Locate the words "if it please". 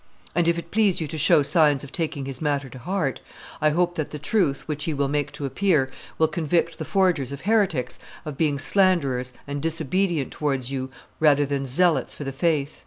0.47-0.99